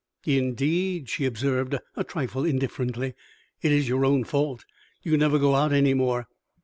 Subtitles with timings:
[0.25, 3.13] "Indeed!" she observed, a trifle indifferently.
[3.61, 4.65] "It is your own fault.
[5.03, 6.25] You never go out any more.